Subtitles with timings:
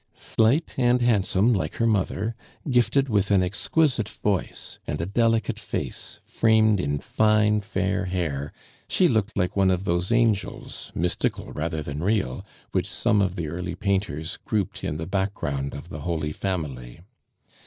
[0.15, 2.35] Slight and handsome like her mother,
[2.67, 8.51] gifted with an exquisite voice, and a delicate face framed in fine fair hair,
[8.87, 13.47] she looked like one of those angels, mystical rather than real, which some of the
[13.47, 17.01] early painters grouped in the background of the Holy Family.